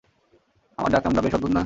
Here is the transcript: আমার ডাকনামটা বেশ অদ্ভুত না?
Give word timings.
আমার 0.77 0.91
ডাকনামটা 0.91 1.21
বেশ 1.21 1.33
অদ্ভুত 1.33 1.51
না? 1.51 1.59